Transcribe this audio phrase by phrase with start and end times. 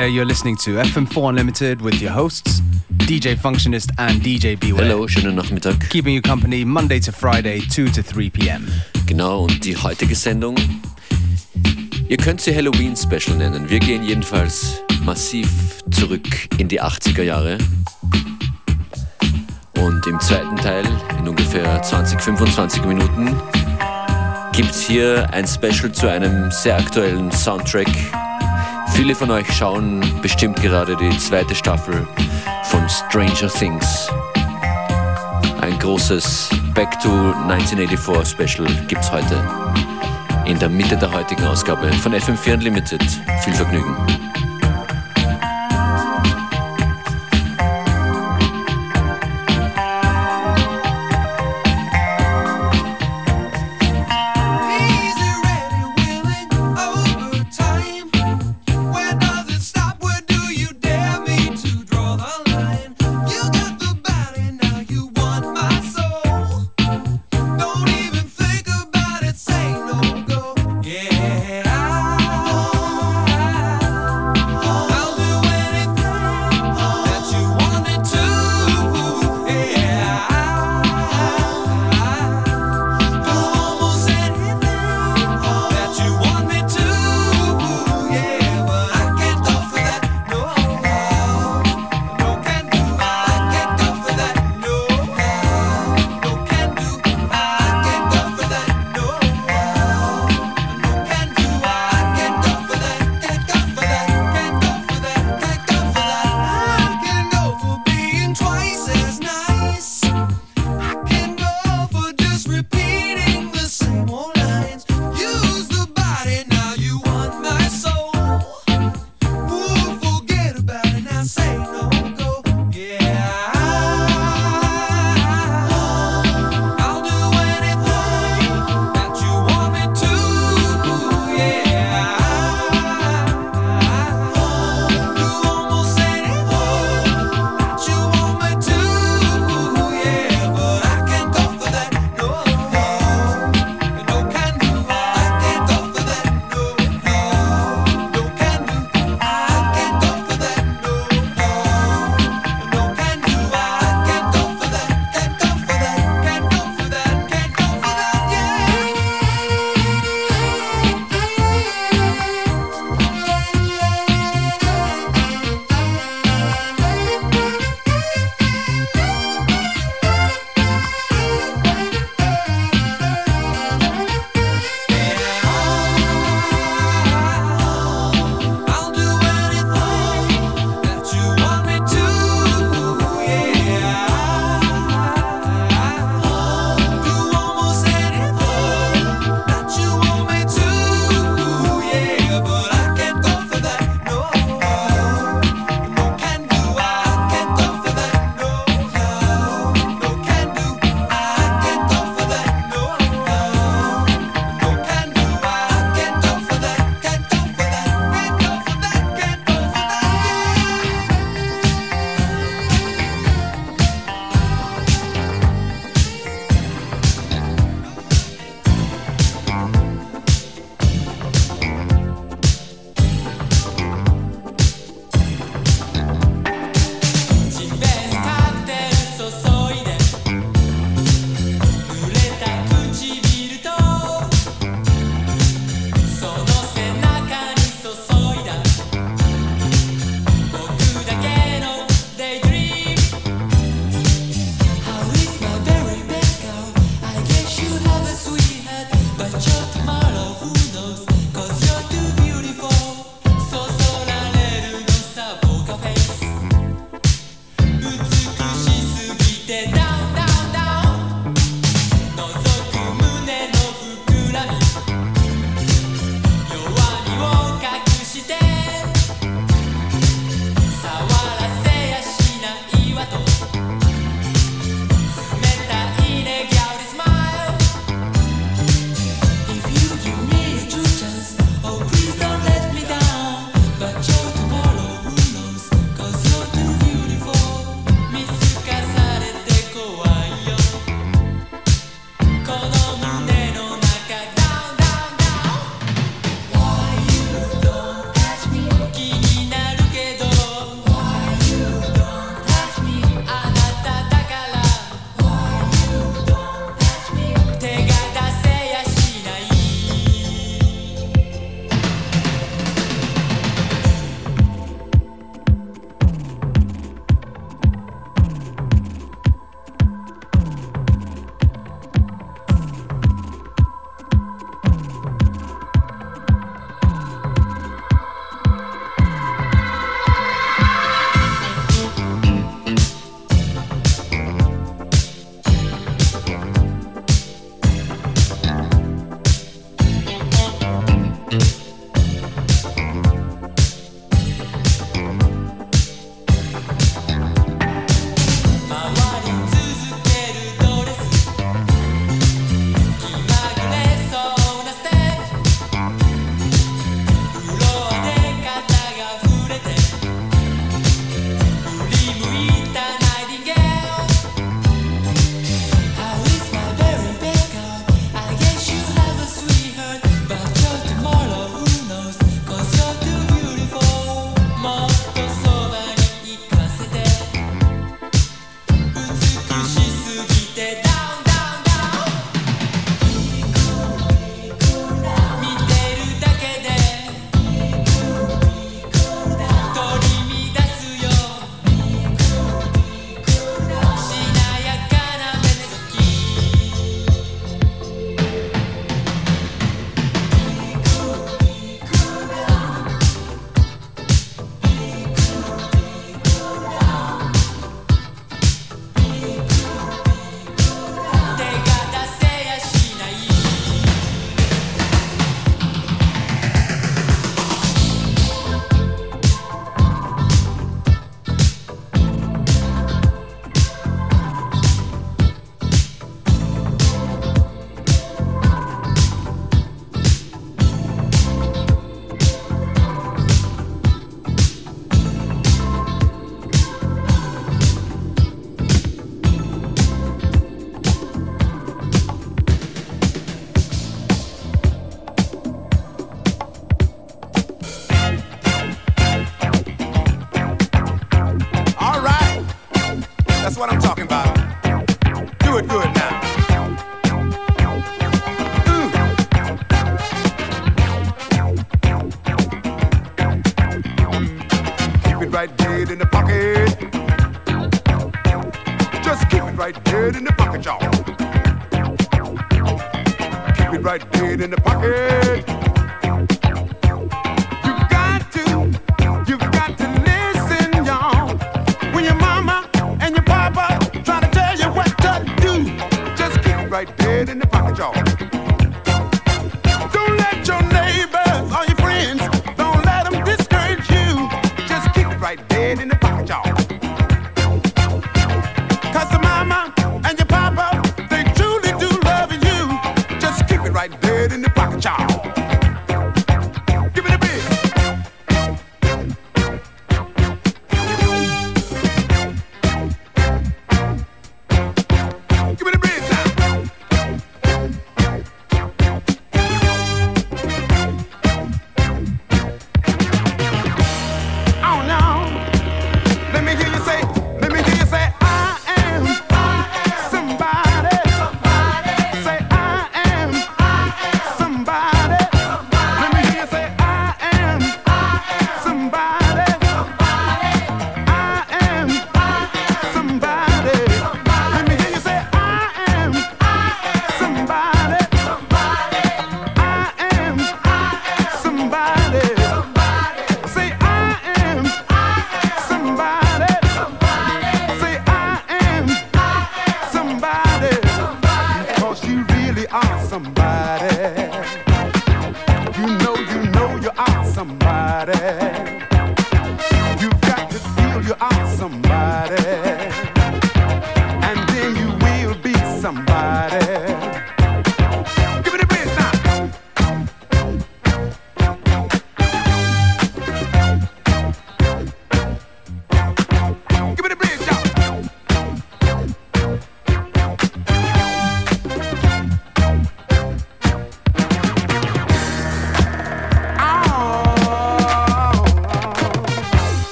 [0.00, 4.86] there, you're listening to FM4 Unlimited with your hosts, DJ Functionist and DJ Beware.
[4.86, 5.90] Hallo, schönen Nachmittag.
[5.90, 8.66] Keeping you company Monday to Friday, 2 to 3 p.m.
[9.06, 10.56] Genau, und die heutige Sendung,
[12.08, 13.68] ihr könnt sie Halloween Special nennen.
[13.68, 15.48] Wir gehen jedenfalls massiv
[15.90, 17.58] zurück in die 80er Jahre.
[19.76, 20.86] Und im zweiten Teil,
[21.18, 23.36] in ungefähr 20, 25 Minuten,
[24.52, 28.29] gibt es hier ein Special zu einem sehr aktuellen Soundtrack.
[28.92, 32.06] Viele von euch schauen bestimmt gerade die zweite Staffel
[32.64, 34.08] von Stranger Things.
[35.60, 39.48] Ein großes Back to 1984 Special gibt es heute
[40.46, 43.02] in der Mitte der heutigen Ausgabe von FM4 Unlimited.
[43.44, 44.29] Viel Vergnügen.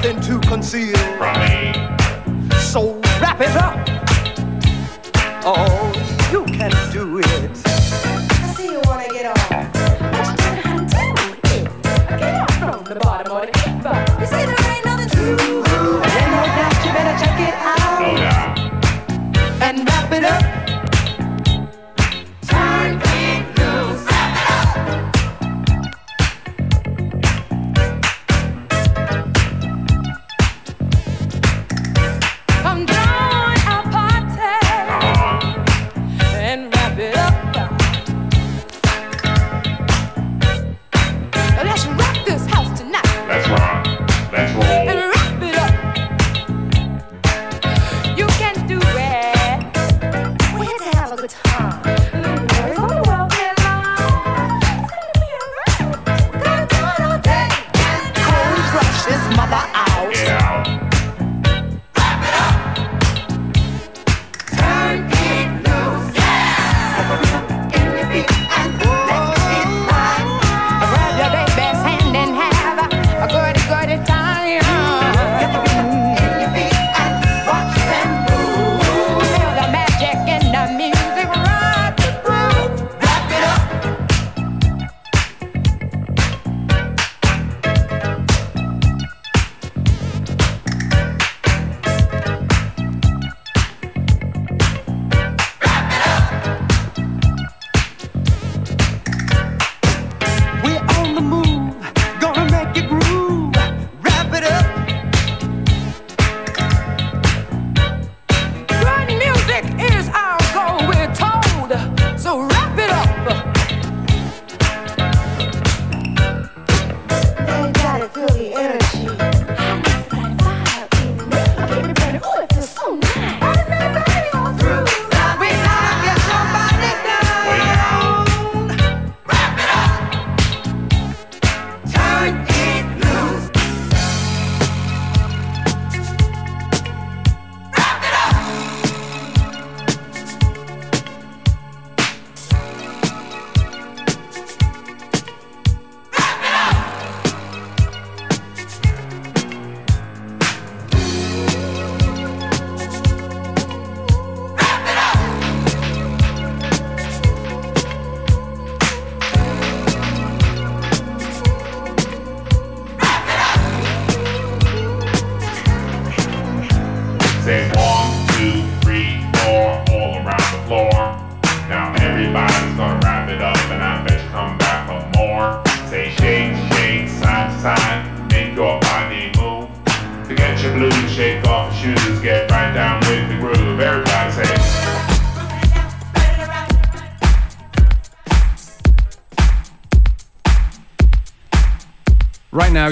[0.00, 1.72] nothing to conceal from me.
[2.58, 3.88] So wrap it up.
[5.44, 5.87] Oh.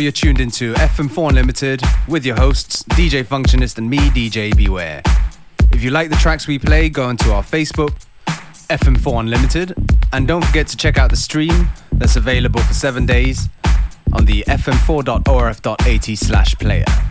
[0.06, 5.02] you're tuned into FM4 Unlimited with your hosts, DJ Functionist and me, DJ Beware.
[5.72, 7.92] If you like the tracks we play, go onto our Facebook,
[8.68, 9.74] FM4 Unlimited,
[10.12, 13.48] and don't forget to check out the stream that's available for seven days
[14.12, 17.05] on the fm4.orf.at slash player.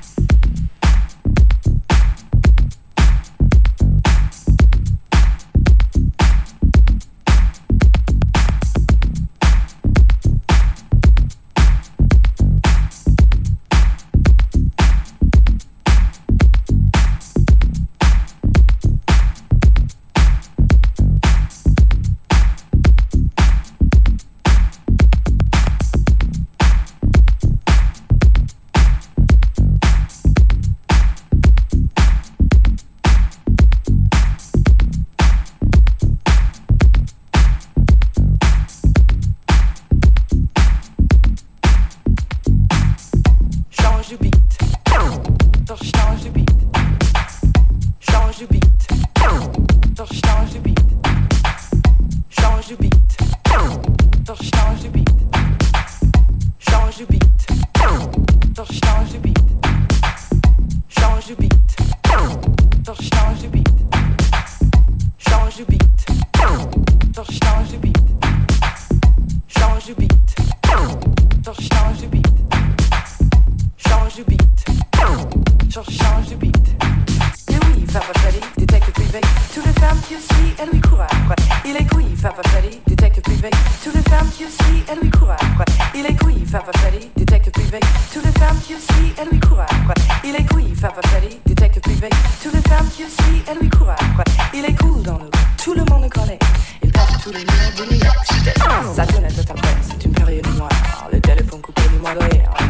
[94.57, 95.29] Il est cool dans nous,
[95.61, 96.39] tout le monde le connaît.
[96.81, 98.51] Il passe tous les murs de New York City.
[98.95, 100.69] Sa fenêtre est après, c'est une période noire.
[101.11, 102.19] Le téléphone coupé du mois de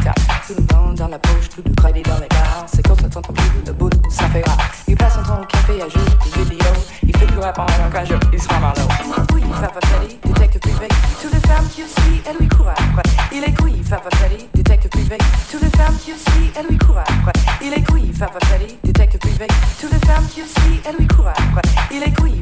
[0.02, 2.66] tape tout le monde dans la poche, tout le crédit dans les bars.
[2.66, 4.58] C'est quand ça t'entend plus, le boulot, ça fait rare.
[4.88, 6.82] Il passe son temps au café à jouer des vidéos.
[7.02, 9.24] Il fait du rap en un jour, il se rend dans l'eau.
[9.34, 10.88] Oui, Papa Freddy, détective privé.
[11.20, 13.02] Toutes les femmes qui le suivent, elles lui courent après.
[13.32, 15.18] Il est couille, Papa Freddy, détective privé.
[15.50, 17.32] Toutes les femmes qui le suivent, elles lui courent après.
[17.62, 19.46] Il est couille, Papa Freddy, détective privé.
[19.80, 21.25] Toutes les femmes qui le suivent, elles lui courent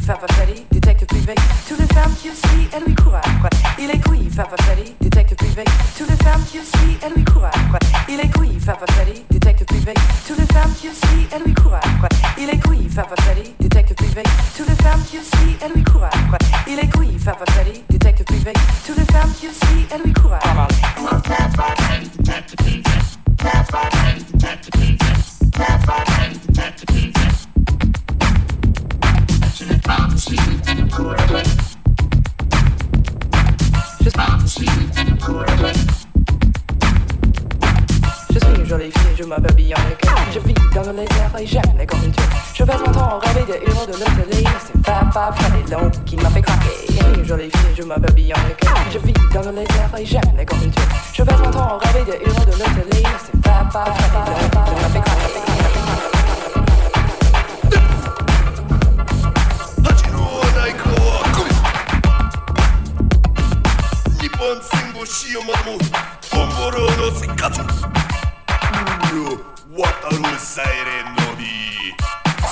[0.07, 0.44] I've ever.
[47.35, 48.33] dans les je m'habille.
[48.93, 50.73] Je vis dans le désert et j'aime les grandes
[51.13, 53.03] Je passe mon temps à rêver des héros de l'hôtellerie.
[53.25, 55.05] C'est papa, papa, papa,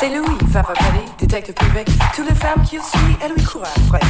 [0.03, 1.85] C'est Louis, Papa Paddy, détective privé.
[2.17, 4.01] Toutes les femmes qu'il suit, elle lui court après.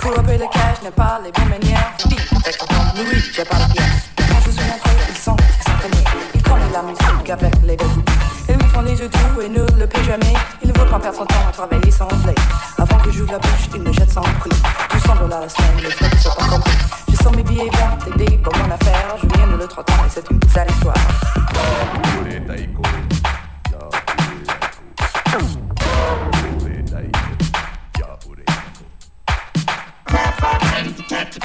[0.00, 1.92] Après le cash, n'a pas les bonnes manières.
[1.98, 3.84] Je dis, avec nom, Louis, j'ai pas la pierre.
[4.16, 6.04] Quand je suis entré, ils sont s'entraîner.
[6.34, 8.02] Il connaît la musique avec les bouts.
[8.48, 10.34] Ils lui font les yeux doux et ne le paie jamais.
[10.62, 12.34] Il ne veut pas perdre son temps à travailler sans blé.
[12.78, 14.50] Avant que j'ouvre la bouche, il me jette sans prix.
[14.92, 16.78] 200 dollars la semaine, les frais ne sont pas compris.
[17.10, 19.16] Je sens mes billets verts, t'aider pour mon affaire.
[19.20, 20.94] Je viens de le trottoir et c'est une sale histoire.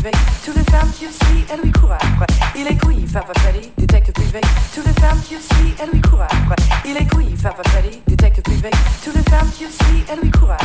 [0.00, 0.16] privé.
[0.44, 2.26] Toutes les femmes qui le suivent, elles lui courent après.
[2.56, 4.40] Il est couille, Papa Freddy, détective privé.
[4.74, 6.56] Toutes les femmes qui le suivent, elles lui courent après.
[6.86, 8.70] Il est couille, Papa Freddy, détective privé.
[9.04, 10.56] Toutes les femmes qui le suivent, elles lui courent.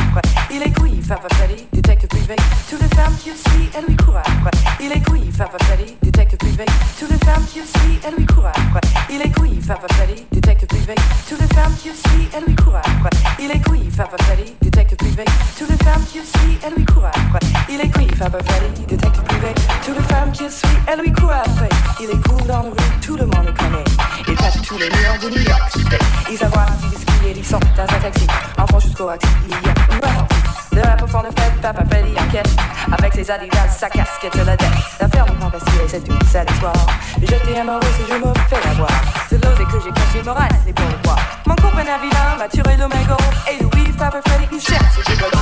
[0.50, 2.36] Il est couille, Papa Freddy, détective privé.
[2.70, 4.50] Toutes les femmes qui le suivent, elles lui courent après.
[4.80, 6.64] Il est couille, Papa Freddy, détective privé.
[6.98, 8.80] Toutes les femmes qui le suivent, elles lui courent après.
[9.10, 10.94] Il est couille, Papa Freddy, détective privé.
[11.28, 13.10] Toutes les femmes qui le suivent, elles lui courent après.
[13.40, 15.24] Il est couille, Papa Freddy, détective privé.
[15.58, 17.46] Toutes femmes qui le suivent, elles lui courent après.
[17.70, 19.54] Il est couille, Papa Freddy, détective privé.
[19.84, 21.68] Toutes les femmes qui le suivent, elles lui courent après.
[22.00, 23.84] Il est cool dans le rue, tout le monde le connaît.
[24.26, 25.96] Il passe tous les murs de New York City.
[26.30, 28.26] Ils avoient un disque et ils sont dans un taxi.
[28.58, 30.26] Enfant jusqu'au taxi, il y a une voiture.
[30.72, 32.50] Le rappeur fond de fête, Papa Freddy enquête.
[32.92, 34.68] Avec ses adidas, sa casquette sur la tête.
[35.00, 36.86] N'est pas facile et c'est une sale histoire.
[37.20, 38.90] J'étais amoureux et je me fais avoir.
[39.30, 41.16] C'est l'ose que j'ai caché, reste les pour le bois.
[41.46, 43.16] Mon copain vilain m'a tiré le mégot.
[43.50, 45.38] Et Louis, Papa Freddy, il cherche, c'est rigolo.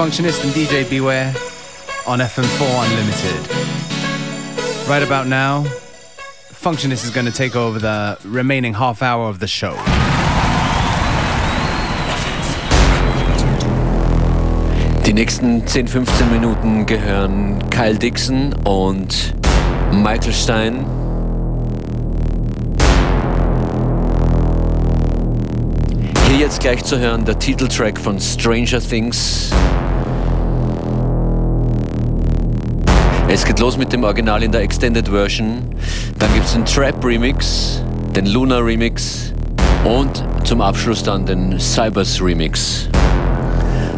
[0.00, 1.34] Functionist and DJ Beware
[2.06, 3.50] on FM4 Unlimited.
[4.88, 5.64] Right about now,
[6.54, 9.74] Functionist is going to take over the remaining half hour of the show.
[15.04, 19.34] Die nächsten 10, 15 Minuten gehören Kyle Dixon und
[19.92, 20.86] Michael Stein.
[26.26, 29.50] Hier jetzt gleich zu hören der Titeltrack von Stranger Things.
[33.32, 35.62] Es geht los mit dem Original in der Extended Version.
[36.18, 37.80] Dann gibt es den Trap Remix,
[38.16, 39.32] den Lunar Remix
[39.84, 42.88] und zum Abschluss dann den Cybers Remix.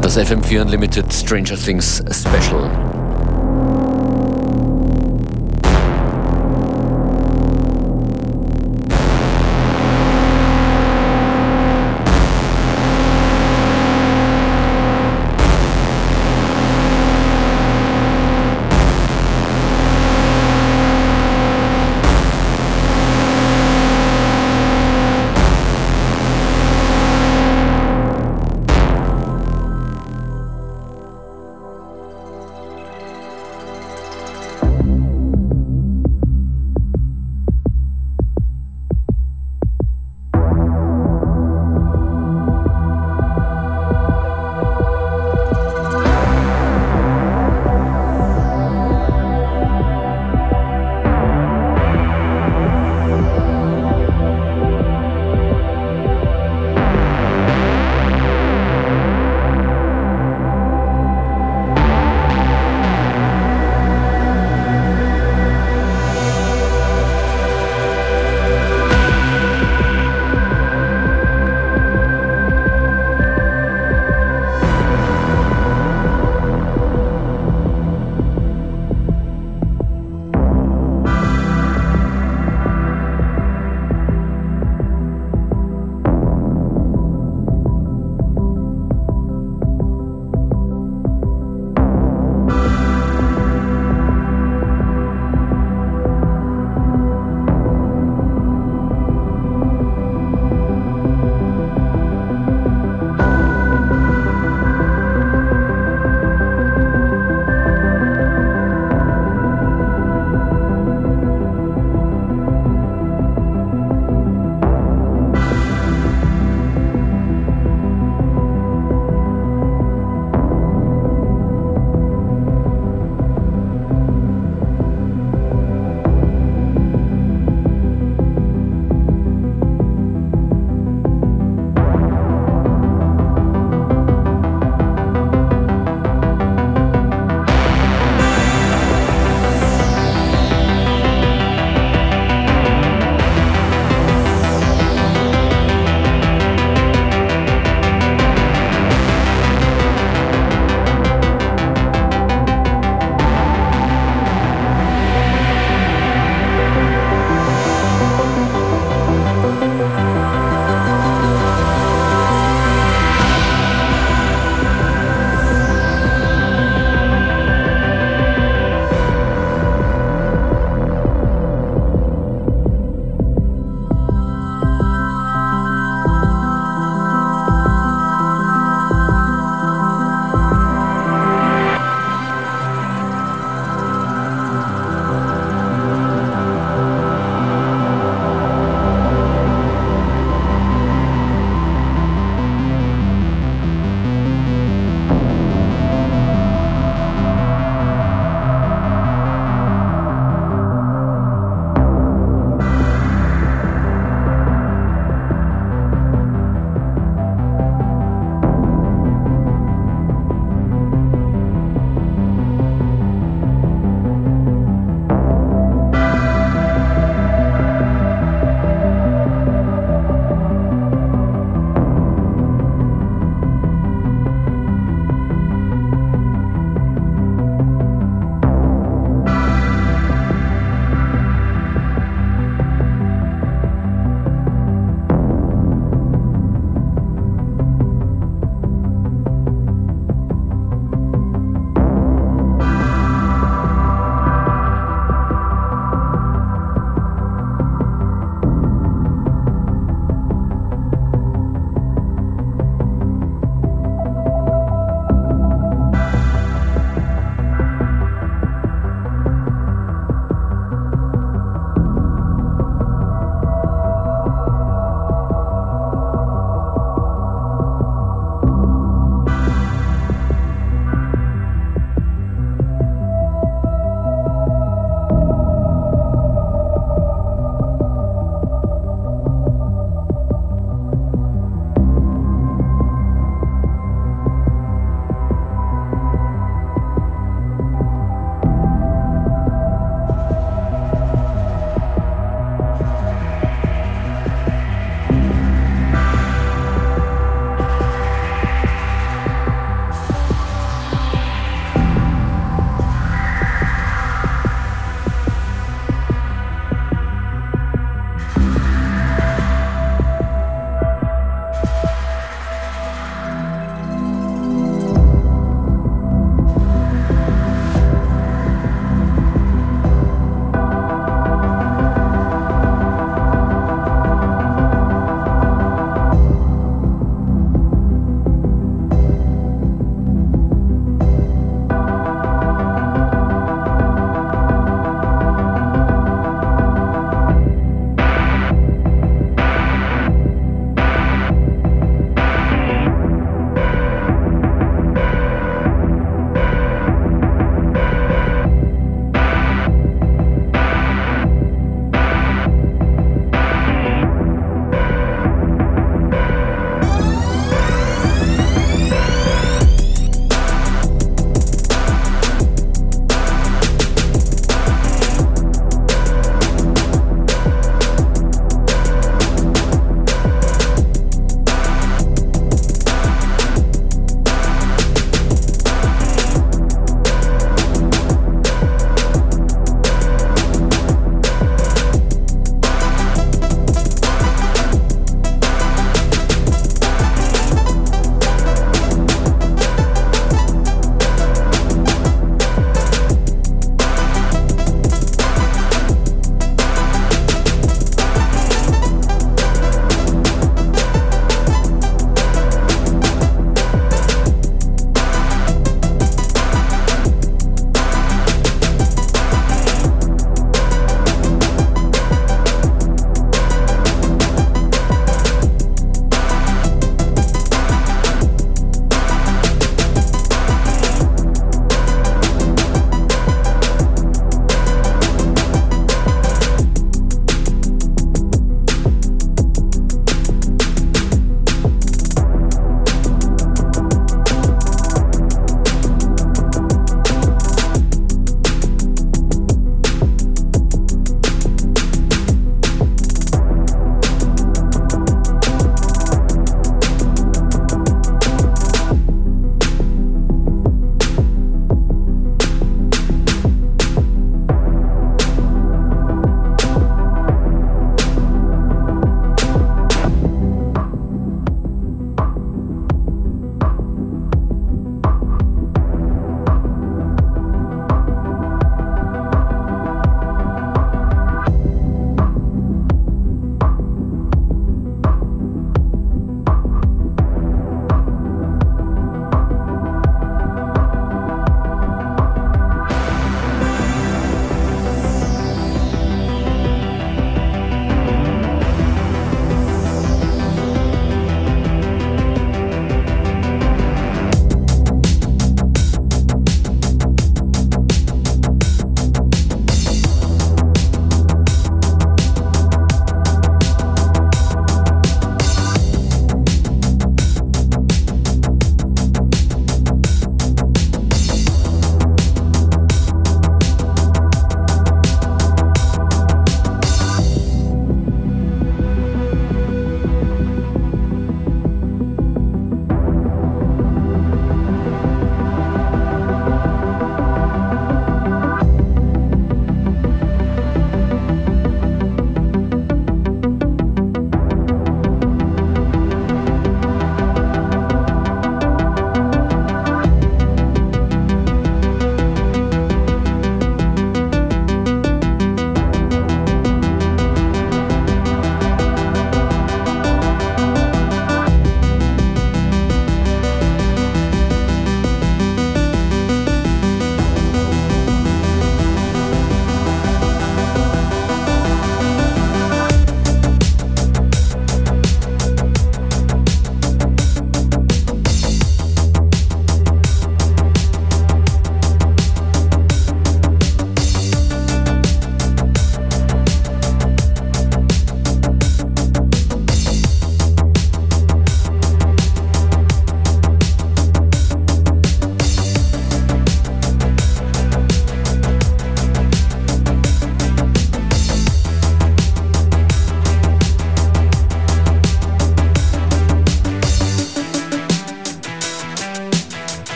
[0.00, 2.95] Das FM4 Unlimited Stranger Things Special.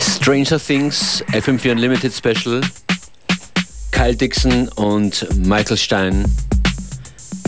[0.00, 2.62] Stranger Things FM4 Unlimited Special.
[3.90, 6.24] Kyle Dixon und Michael Stein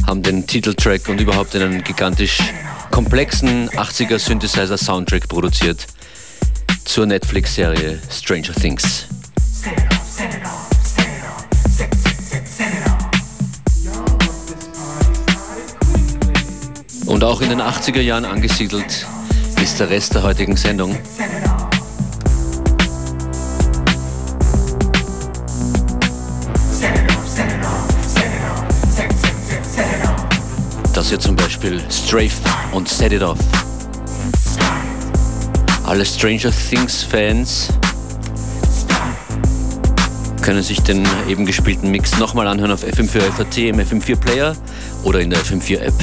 [0.07, 2.41] haben den Titeltrack und überhaupt einen gigantisch
[2.91, 5.87] komplexen 80er Synthesizer Soundtrack produziert
[6.85, 9.07] zur Netflix-Serie Stranger Things.
[17.07, 19.07] Und auch in den 80er Jahren angesiedelt
[19.63, 20.97] ist der Rest der heutigen Sendung.
[30.93, 32.41] Das hier zum Beispiel Strafe
[32.73, 33.39] und Set It Off.
[35.85, 37.69] Alle Stranger Things Fans
[40.41, 44.57] können sich den eben gespielten Mix nochmal anhören auf FM4 FAT im FM4 Player
[45.03, 45.95] oder in der FM4 App.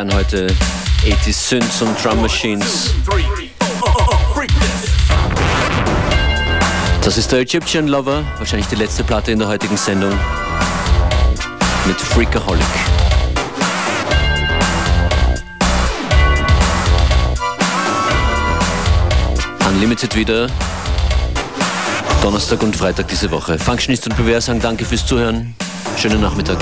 [0.00, 0.46] Feiern heute
[1.04, 2.94] 80 Synths und Drum Machines.
[7.02, 10.12] Das ist der Egyptian Lover, wahrscheinlich die letzte Platte in der heutigen Sendung
[11.86, 12.64] mit Freakaholic.
[19.68, 20.46] Unlimited wieder.
[22.22, 23.58] Donnerstag und Freitag diese Woche.
[23.58, 25.54] Functionist und Bewähr sagen danke fürs Zuhören.
[25.98, 26.58] Schönen Nachmittag.